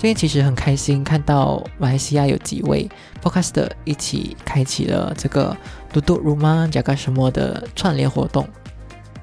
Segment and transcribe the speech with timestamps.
[0.00, 2.88] 最近其实很开心，看到马来西亚有几位
[3.22, 5.54] Podcaster 一起开启了这个
[5.92, 8.48] “嘟嘟如吗加个什么”的串联活动，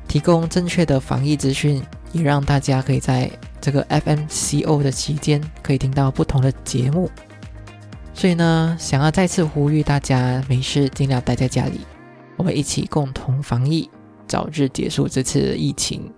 [0.08, 1.82] 提供正确的防疫资讯，
[2.12, 3.28] 也让大家可以在
[3.60, 7.10] 这个 FMCO 的期间可以听到不同的节目。
[8.14, 11.80] 所以呢，想要再次呼吁大家，没事尽量待在家里，
[12.36, 13.90] 我们一起共同防疫，
[14.28, 16.14] 早日结束这次疫情。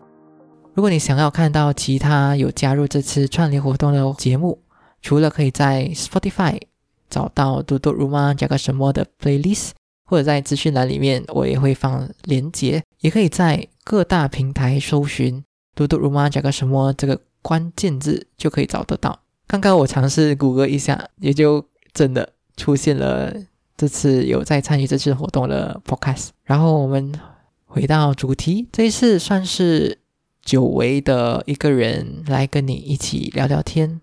[0.80, 4.62] 如果你想要看到其他有加入这次串联活动的节目，
[5.02, 6.58] 除了可以在 Spotify
[7.10, 9.72] 找到嘟嘟如妈加个什么的 playlist，
[10.06, 15.44] 或者在资讯栏里面我也会放连结，也可以在各大平台搜寻
[15.76, 19.20] 嘟嘟如妈加个什么这个关键字就可以找得到。
[19.48, 23.36] 刚刚我尝试谷歌一下，也就真的出现了
[23.76, 26.30] 这次有在参与这次活动的 podcast。
[26.46, 27.14] 然后我们
[27.66, 29.98] 回到主题，这一次算是。
[30.50, 34.02] 久违的一个人来跟你一起聊聊天，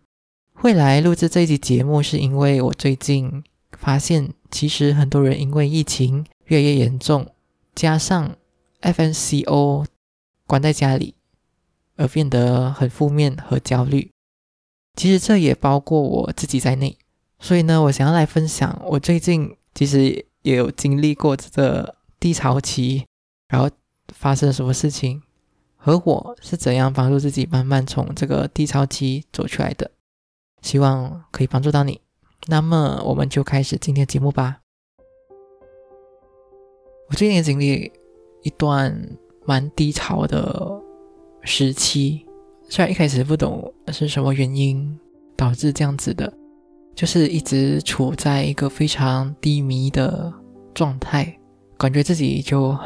[0.55, 3.43] 会来录制这一集节目，是因为我最近
[3.77, 7.27] 发现，其实很多人因为疫情越来越严重，
[7.75, 8.37] 加上
[8.81, 9.87] FNCO
[10.47, 11.17] 关在家里，
[11.97, 14.13] 而变得很负面和焦虑。
[14.95, 16.97] 其实这也包括我自己在内，
[17.41, 23.05] 所以呢，我想要来分享，我最近其实也有经历过这个低潮期，
[23.49, 23.69] 然后
[24.15, 25.23] 发生了什么事情。
[25.87, 29.89] 和我是怎样帮助自己慢慢从这个低潮期走出来的？
[30.61, 32.01] 希望可以帮助到你。
[32.49, 34.59] 那么，我们就开始今天的节目吧。
[37.09, 37.93] 我最近经历
[38.43, 40.83] 一段蛮低潮的
[41.43, 42.27] 时期，
[42.69, 44.99] 虽然一开始不懂是什么原因
[45.37, 46.37] 导致这样子的，
[46.97, 50.35] 就是一直处在一个非常低迷的
[50.75, 51.39] 状态，
[51.79, 52.77] 感觉自己就。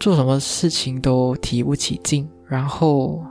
[0.00, 3.24] 做什么事情都提不起劲，然后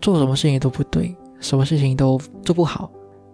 [0.00, 2.90] 做什么事情都不对，什么事情都做不好，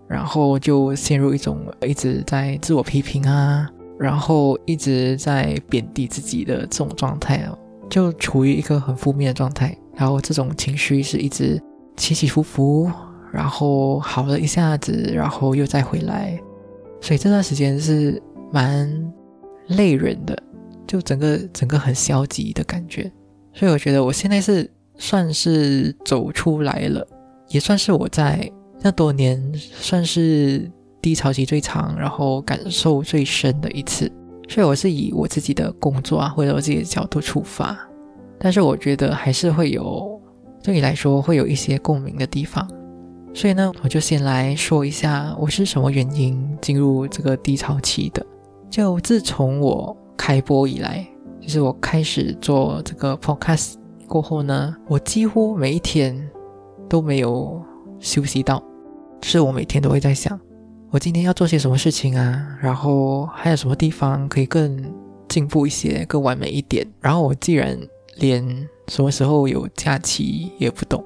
[0.09, 3.69] 然后就陷入一种一直在自我批评啊，
[3.99, 7.56] 然后一直在贬低自己的这种状态哦，
[7.89, 9.77] 就处于一个很负面的状态。
[9.95, 11.62] 然后这种情绪是一直
[11.97, 12.91] 起起伏伏，
[13.31, 16.41] 然后好了一下子，然后又再回来，
[17.01, 18.21] 所以这段时间是
[18.51, 18.91] 蛮
[19.69, 20.43] 累人的。
[20.91, 23.09] 就整个整个很消极的感觉，
[23.53, 27.06] 所以我觉得我现在是算是走出来了，
[27.49, 30.69] 也算是我在那多年算是
[31.01, 34.11] 低潮期最长，然后感受最深的一次。
[34.49, 37.78] 所以我是以我自己的工作啊，或者我自己的角度出发，
[38.37, 40.21] 但是我觉得还是会有
[40.61, 42.69] 对你来说会有一些共鸣的地方。
[43.33, 48.27] 所以呢，我就先来说一下我是什么原因进入这个低潮期的。
[48.69, 49.97] 就自从我。
[50.21, 51.05] 开播以来，
[51.41, 53.77] 就是我开始做这个 podcast
[54.07, 56.31] 过后呢，我几乎每一天
[56.91, 57.59] 都没有
[57.99, 58.63] 休息到，
[59.23, 60.39] 是我每天都会在想，
[60.91, 64.85] 我今天要做些什么事情啊，然后还有什么地方可以更
[65.27, 66.87] 进步一些，更完美一点。
[67.01, 67.81] 然后我既然
[68.17, 68.47] 连
[68.89, 71.03] 什么时候有假期也不懂，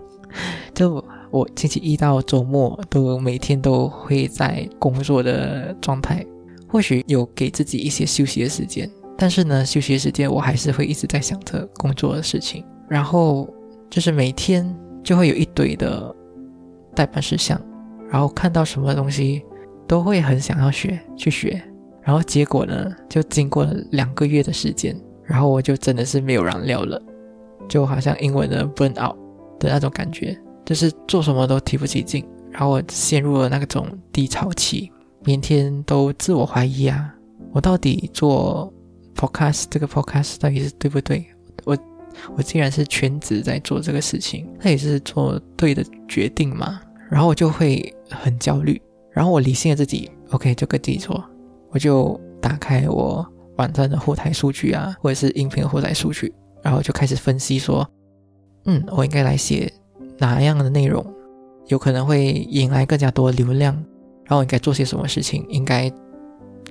[0.75, 6.27] 就我星期一到周末都每天都会在工作的状态，
[6.69, 8.91] 或许有给自己一些休息的时间。
[9.17, 13.49] 但是呢，休息时间我还是会一直在想着工作的事情，然后
[13.89, 16.15] 就是每天就会有一堆的
[16.95, 17.61] 代办事项，
[18.11, 19.43] 然后看到什么东西
[19.87, 21.63] 都会很想要学去学，
[22.03, 27.01] 然后结果呢，就经过了两个月的时间，然后我就真的是没有燃料了，
[27.69, 29.17] 就好像英文的 burn out
[29.61, 34.91] 的那种感觉，就是做什么都提不起劲，然后我陷入了那种低潮期，
[35.25, 37.15] 每天都自我怀疑啊，
[37.53, 38.73] 我到底做。
[39.27, 41.25] Podcast 这个 Podcast 到底是对不对？
[41.65, 41.77] 我
[42.37, 46.81] 我既然是全职在做这个事情，那也是做对的决定嘛。
[47.11, 48.81] 然后我就会很焦虑，
[49.13, 51.23] 然后我理性的自己，OK 就跟自己说，
[51.71, 53.25] 我就打开我
[53.57, 56.33] 网站的后台数据啊，或者是音频的后台数据，
[56.63, 57.89] 然后就开始分析说，
[58.65, 59.73] 嗯，我应该来写
[60.19, 61.05] 哪样的内容，
[61.69, 63.75] 有可能会引来更加多流量，
[64.25, 65.93] 然后我应该做些什么事情，应该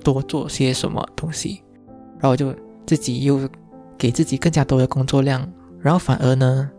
[0.02, 1.62] 多做些什么东西。
[2.20, 2.54] 然后就
[2.86, 3.40] 自己又
[3.96, 5.46] 给自己更加多的工作量，
[5.80, 6.70] 然后反而呢，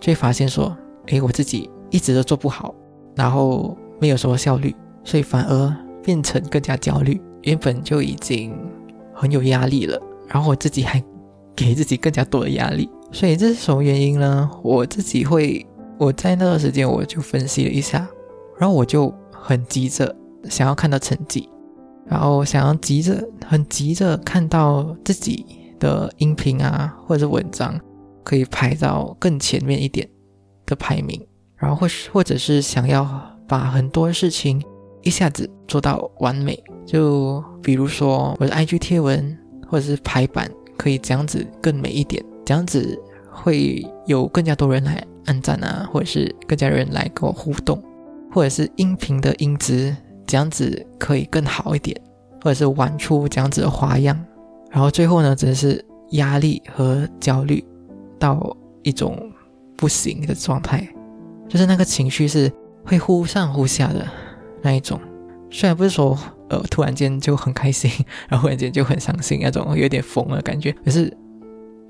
[0.00, 2.74] 就会发现说，诶，我自己一直都做不好，
[3.14, 4.74] 然后没有什么效率，
[5.04, 7.20] 所以反而变成更加焦虑。
[7.42, 8.58] 原本就已经
[9.14, 11.02] 很有压力了，然后我自己还
[11.54, 14.50] 给自己更加多的压力，所以这是什么原因呢？
[14.64, 15.64] 我自己会
[15.96, 18.06] 我在那段时间我就分析了一下，
[18.58, 20.12] 然后我就很急着
[20.50, 21.48] 想要看到成绩，
[22.08, 25.44] 然后想要急着很急着看到自己
[25.78, 27.78] 的音频啊或者是文章
[28.22, 30.08] 可以排到更前面一点
[30.64, 31.20] 的排名，
[31.56, 33.08] 然后或是或者是想要
[33.46, 34.62] 把很多事情
[35.02, 36.60] 一下子做到完美。
[36.84, 39.36] 就比如说我的 IG 贴文，
[39.68, 42.98] 或者是排版，可以这样子更美一点，这样子
[43.30, 47.82] 会有更加多人来按赞啊，或者是更加人来跟我互动，
[48.32, 51.98] 或者是音频的音质这样子可以更好一点，
[52.42, 54.18] 或者是玩出这样子的花样，
[54.70, 57.64] 然后最后呢，真的是压力和焦虑
[58.18, 59.30] 到一种
[59.76, 60.86] 不行的状态，
[61.48, 62.52] 就是那个情绪是
[62.84, 64.06] 会忽上忽下的
[64.62, 65.00] 那一种，
[65.50, 66.18] 虽然不是说。
[66.48, 67.90] 呃，突然间就很开心，
[68.28, 70.70] 然后忽然间就很伤心，那种有点疯的感觉。
[70.84, 71.12] 可是，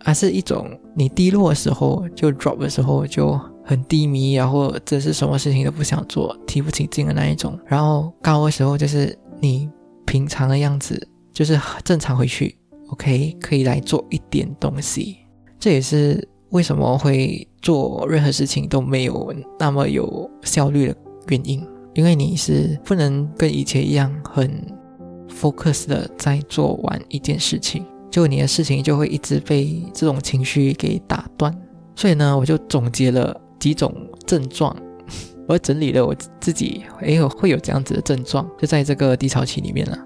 [0.01, 3.39] 还是一种你低落的时候就 drop 的时候就
[3.69, 7.59] 很低迷，然后这是什么事情都不想做，提不起劲的那一种。
[7.67, 9.69] 然后高的时候就是你
[10.07, 12.57] 平常的样子，就是正常回去
[12.91, 15.17] ，OK，可以来做一点东西。
[15.59, 20.97] 这也是为什么会做任何事情都没有那么有效率的
[21.27, 21.67] 原因。
[21.95, 24.63] 因为你是不能跟以前一样很
[25.29, 31.53] focus 的在做完一件事情，就你的事情就会一直被这种情绪给打断。
[31.97, 33.95] 所以呢，我就总结了几种
[34.27, 34.77] 症状，
[35.49, 39.99] 我整理了我自己，哎会有这样子的症状，就在这个低潮期里面了。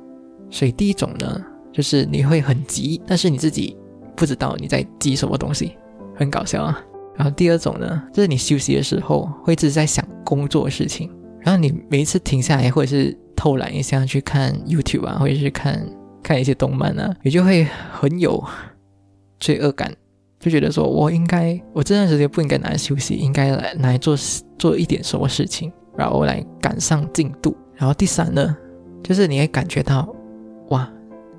[0.50, 1.40] 所以第一种呢，
[1.72, 3.76] 就是你会很急，但是你自己
[4.16, 5.76] 不知道你在急什么东西，
[6.16, 6.82] 很搞笑啊。
[7.16, 11.10] 然后第二种呢，就是你休息的时候会一直在想工作的事情。
[11.40, 15.86] 然后你每一次停下来，或者是偷懒一下去看 YouTube 啊，或者是看
[16.22, 18.42] 看一些动漫啊，你就会很有
[19.38, 19.94] 罪恶感，
[20.40, 24.16] 就觉得说我应该，我这段时间不应该拿来休息，应该来拿来做
[24.58, 27.54] 做一点什么事情，然后来赶上进度。
[27.76, 28.56] 然后第三呢，
[29.02, 30.08] 就是你会感觉到，
[30.70, 30.90] 哇，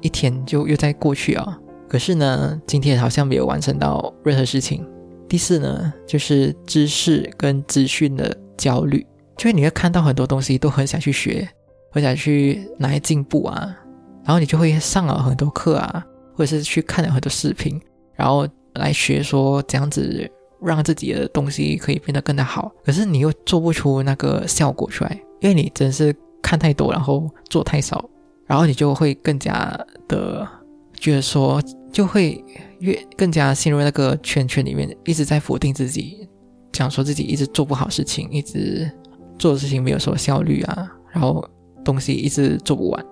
[0.01, 1.59] 一天就又在过去啊，
[1.89, 4.87] 可是呢，今天好像没有完成到任何事情。
[5.27, 9.05] 第四呢，就是知识跟资讯的焦虑。
[9.37, 11.47] 就是你会看到很多东西，都很想去学，
[11.91, 13.75] 很想去拿来进步啊，
[14.23, 16.05] 然后你就会上了很多课啊，
[16.35, 17.81] 或者是去看了很多视频，
[18.13, 20.29] 然后来学说这样子
[20.61, 22.71] 让自己的东西可以变得更加好。
[22.83, 28.09] 可是你又做不出那个效果出来，因为你真是看太多，然后做太少，
[28.45, 29.77] 然后你就会更加
[30.07, 30.47] 的
[30.93, 32.43] 觉得说，就会
[32.79, 36.27] 越更加陷入那个圈圈里面，一直在否定自己，
[36.71, 38.91] 讲说自己一直做不好事情，一直。
[39.39, 41.43] 做的事情没有什么效率啊，然后
[41.83, 43.05] 东西一直做不完，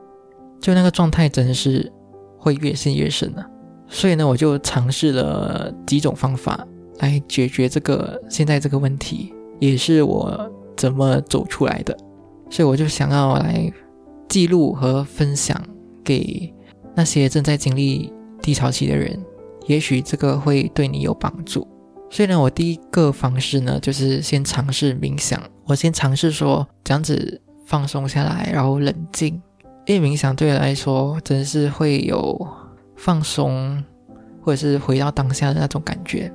[0.62, 1.92] 就那个状态真的是
[2.38, 3.50] 会越陷越深啊。
[3.90, 6.66] 所以呢，我就尝试了几种方法
[7.00, 11.98] 来解决这个现在这个问题，也是我怎么走出来的。
[12.52, 13.72] 所以我就想要来
[14.28, 15.60] 记录和分享
[16.04, 16.54] 给
[16.96, 19.20] 那些正在经历低潮期的人，
[19.68, 21.68] 也许这个会对你有帮助。
[22.12, 25.42] 所以呢，我第一个方式呢，就是先尝试冥想。
[25.66, 29.42] 我先尝试说这样子放松下来，然后冷静。
[29.86, 32.48] 因为冥想对我来说，真是会有
[33.00, 33.82] 放松，
[34.42, 36.32] 或者是回到当下的那种感觉。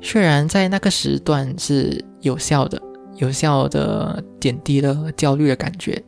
[0.00, 2.80] 虽然在那个时段是有效的，
[3.16, 6.02] 有效的减低了焦虑的感觉，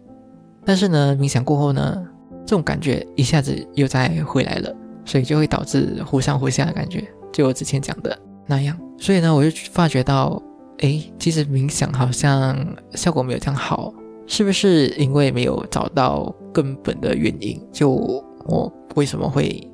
[0.64, 2.06] 但是呢，冥想过后呢，
[2.46, 4.74] 这种感觉一下子又再回来了，
[5.04, 8.78] 所以就会导致忽上忽下的感觉，就我之前讲的那样。
[8.98, 10.42] 所以呢，我就发觉到，
[10.78, 12.56] 哎，其实冥想好像
[12.94, 13.92] 效果没有这样好，
[14.26, 17.60] 是不是因为没有找到根本的原因？
[17.72, 19.70] 就我为什么会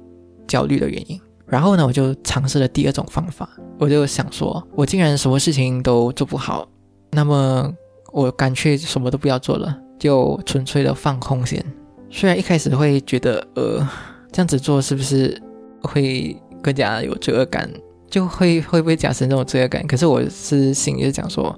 [0.55, 1.21] 焦虑的原因？
[1.49, 6.65] 然后呢，我就尝试了第二种方法，我就想说，我竟然什么事情都做不好，
[7.11, 7.69] 那么
[8.13, 11.61] 我干脆什么都不要做了，就纯粹的放空先。
[12.09, 13.85] 虽然一开始会觉得，呃，
[14.31, 15.37] 这样子做是不是
[15.83, 17.69] 会更加有罪恶感？
[18.09, 19.85] 就会会不会加深这种罪恶感？
[19.89, 21.53] 可是我是心里是讲说，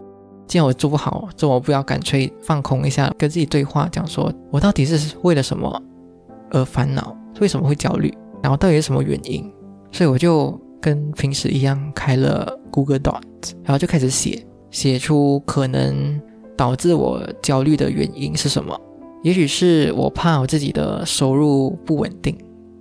[0.49, 5.83] 既然我做不好，这我不要干脆放空一下，跟自己对话，讲说我到底是为了什么
[6.51, 7.15] 而烦恼？
[7.41, 8.11] 为什么会焦虑？
[8.43, 9.51] 然后到底是什么原因？
[9.93, 16.21] 所以我就跟平时一样开了 Google Docs，然后就开始写，写出可能
[16.57, 18.79] 导致我焦虑的原因是什么？
[19.23, 22.37] 也许是我怕我自己的收入不稳定，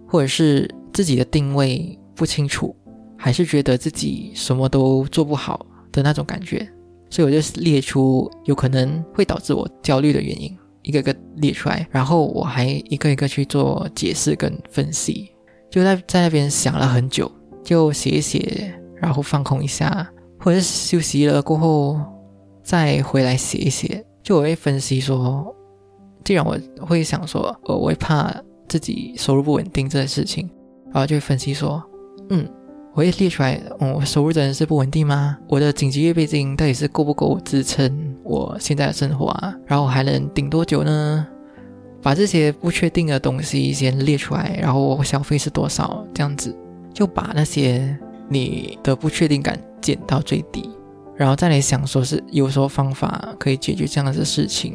[0.08, 2.76] 或者是自己的定位不清楚。
[3.18, 6.68] 还是觉得自己什么都做不好的那种感觉，
[7.10, 15.32] 所以我就列出有可能会导致我焦虑的原因，一个个列出来，然后我还一个一个去做解释跟分析，
[15.76, 17.30] 就在在那边想了很久，
[17.62, 22.00] 就写一写，然后放空一下，或者休息了过后
[22.64, 25.54] 再回来写一写，就我会分析说，
[26.24, 28.34] 既然我会想说，呃，我会怕
[28.70, 30.50] 自己收入不稳定这件事情，
[30.86, 31.84] 然后就会分析说，
[32.30, 32.48] 嗯。
[32.94, 35.38] 我也列出来，嗯，我收入真的是不稳定吗？
[35.50, 39.54] 我的紧急预备金到底是够不够支撑我现在的生活啊？
[39.66, 41.28] 然后还能顶多久呢？
[42.06, 46.06] 把这些不确定的东西先列出来，然后我消费是多少？
[46.14, 46.56] 这样子
[46.94, 47.98] 就把那些
[48.30, 50.70] 你的不确定感减到最低，
[51.16, 54.74] 然后再来想说是有什么方法可以解决这样的事情，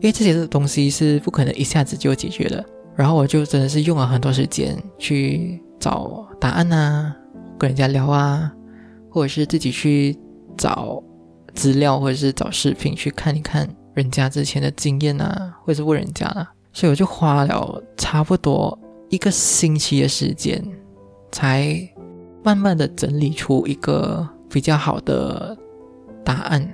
[0.00, 2.64] 因为这些东西是不可能一下子就解决的。
[2.96, 7.14] 然后我就真的是用了很多时间去找答案啊。
[7.58, 8.50] 跟人家聊啊，
[9.10, 10.18] 或者是自己去
[10.56, 11.02] 找
[11.52, 16.50] 资料，或者是找视频去看一看人家之前的经验啊，或者是问人家啊。
[16.72, 20.62] 所以我就花了差不多一个星期的时间，
[21.32, 21.76] 才
[22.42, 25.56] 慢慢的整理出一个比较好的
[26.24, 26.68] 答案，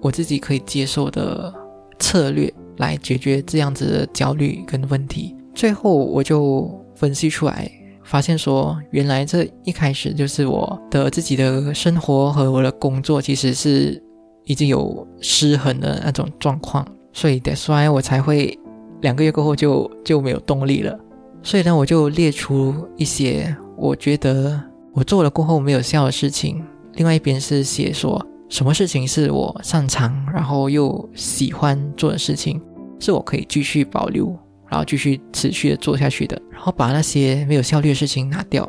[0.00, 1.52] 我自己可以接受的
[1.98, 5.36] 策略来解决这样子的焦虑跟问题。
[5.54, 7.70] 最后我就分析出来。
[8.04, 14.02] 发现说，原来这一开始就是我的自己的生活和我的工作其实是
[14.44, 18.58] 已经有失衡的那种状况，所以得衰我才会
[19.02, 20.98] 两个月过后就就没有动力了。
[21.42, 24.58] 所以呢，我就列出一些我觉得
[24.94, 26.64] 我做了过后没有效的事情。
[26.94, 32.60] 另外一边是写说什么事情是我擅长然后又喜欢做的事情，
[32.98, 34.34] 是我可以继续保留。
[34.68, 38.66] 然后继续持续的做下去的，然后把那些没有效率的事情拿掉，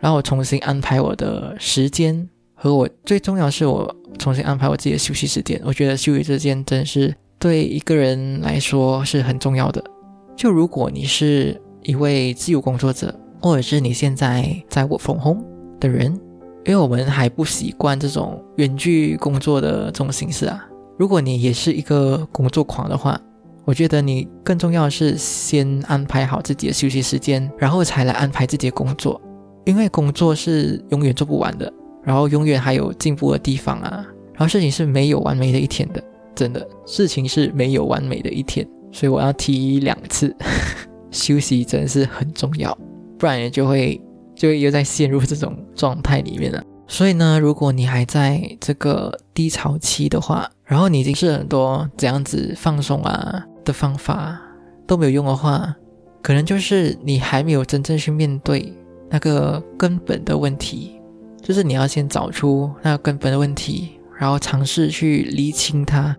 [0.00, 5.60] 然后我重新安排我的时间，和我最重要是我重新安排我自己的休息时间。
[5.62, 9.82] 我觉得休息时间真是对一个人来说是很重要的。
[10.36, 15.44] 就如果你是一位自由工作者，或者是你现在在我粉红
[15.78, 16.12] 的人，
[16.64, 20.66] 因为我们还不习惯这种远距工作的这种形式啊。
[20.98, 23.20] 如果你也是一个工作狂的话，
[23.64, 29.20] 我觉得你更重要的是先安排好自己的休息时间，然后才来安排自己的工作，
[29.64, 31.72] 因为工作是永远做不完的，
[32.02, 36.02] 然后永远还有进步的地方啊，然后事情是没有完美的一天的，
[36.34, 40.34] 真的事情是没有完美的一天，所以我要提两次，
[41.10, 42.76] 休息真的是很重要，
[43.18, 44.00] 不然也就会
[44.34, 46.62] 就会又在陷入这种状态里面了。
[46.86, 54.38] 所以呢，如果你还在这个低潮期的话，然后你已经是很多怎样子放松啊的方法
[54.86, 55.74] 都没有用的话，
[56.22, 58.70] 可能就是你还没有真正去面对
[59.08, 61.00] 那个根本的问题，
[61.40, 66.14] 就是你要先找出那个根本的问题，然后尝试去厘清它，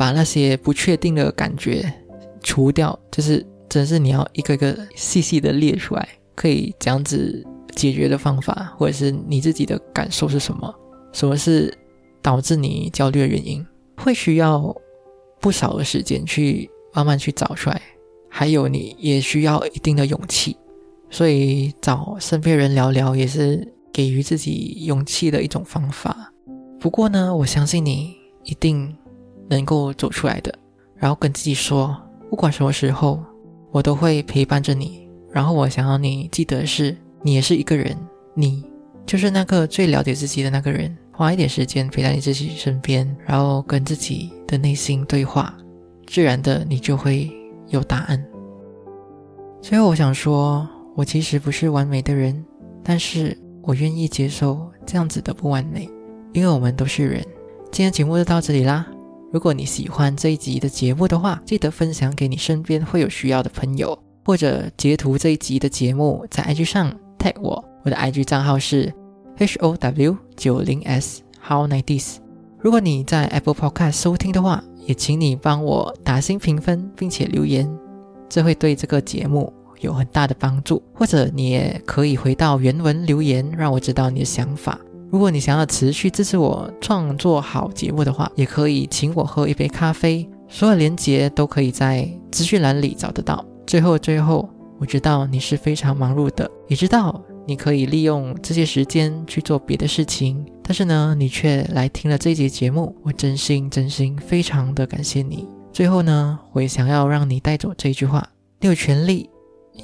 [0.00, 1.92] 把那些不确定的感觉
[2.42, 7.46] 除掉，就是真是你要一个个细细的列出来，可以这样子。
[7.76, 10.74] 解决的方法，或者是你自己的感受是什么？
[11.12, 11.72] 什么是
[12.20, 13.64] 导致你焦虑的原因？
[13.96, 14.76] 会需要
[15.40, 17.80] 不少的时间去慢慢去找出来，
[18.28, 20.56] 还有你也需要一定的勇气。
[21.10, 26.32] 所以找身边人聊聊，也是给予自己勇气的一种方法。
[26.80, 28.94] 不过呢，我相信你一定
[29.50, 30.54] 能够走出来的。
[30.96, 31.94] 然后跟自己说，
[32.30, 33.22] 不管什么时候，
[33.70, 35.06] 我都会陪伴着你。
[35.30, 36.96] 然后我想要你记得是。
[37.22, 37.94] 你也是一个人，
[38.32, 38.64] 你
[39.04, 40.96] 就是那个最了解自己的那个人。
[41.12, 45.54] 花一点时间陪在你自己身边，然后跟自己的内心对话，
[46.06, 47.30] 自然的你就会
[47.68, 48.24] 有答案。
[49.60, 50.66] 最后，我想说，
[50.96, 52.42] 我其实不是完美的人，
[52.82, 55.86] 但是我愿意接受这样子的不完美，
[56.32, 57.22] 因为我们都是人。
[57.70, 58.86] 今天节目就到这里啦。
[59.32, 66.92] 如果你喜欢这一集的节目的话，记得分享给你身边会有需要的朋友，或者截图这一集的节目在 IG 上。
[67.20, 68.90] tag 我，我的 IG 账号是
[69.36, 72.16] h o w 九零 s how nineties。
[72.58, 77.70] 如果你在 Apple Podcast 收听的话，也请你帮我打新评分，并且留言，
[78.26, 80.82] 这会对这个节目有很大的帮助。
[80.94, 84.80] 或者你也可以回到原文留言，让我知道你的想法。
[85.10, 93.44] 如果你想要持续支持我创作好节目的话，也可以请我喝一杯咖啡，所有链接都可以在资讯栏里找得到。
[93.66, 94.48] 最后，最后。
[94.78, 105.46] 我知道你是非常忙碌的，也知道你可以利用这些时间去做别的事情，但是呢，你却来听了这节节目，我真心真心非常的感谢你。
[105.70, 108.26] 最后呢，我也想要让你带走这句话：
[108.58, 109.28] 你有权利，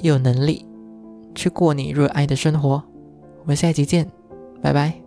[0.01, 0.65] 也有能力
[1.35, 2.83] 去过你热爱的生活。
[3.41, 4.09] 我们下一集见，
[4.63, 5.06] 拜拜。